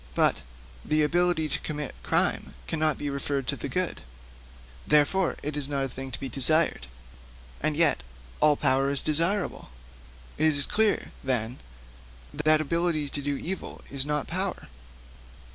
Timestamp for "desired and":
6.27-7.77